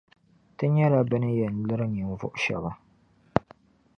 Ti 0.57 0.65
nyɛla 0.67 0.99
bɛ 1.09 1.17
ni 1.19 1.29
yɛn 1.39 1.55
liri 1.67 1.85
ninvuɣu 1.87 2.29
shεba. 2.43 2.71